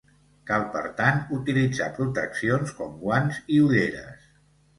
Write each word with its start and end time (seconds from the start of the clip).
Cal, 0.51 0.63
per 0.75 0.79
tant, 1.01 1.19
utilitzar 1.37 1.89
proteccions 1.99 2.73
com 2.81 2.97
guants 3.05 3.39
i 3.53 3.61
ulleres. 3.69 4.27